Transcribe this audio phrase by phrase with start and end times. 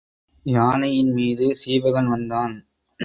[0.45, 2.55] யானையின் மீது சீவகன் வந்தான்.